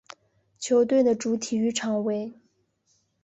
[0.57, 2.33] 球队的主体育场为。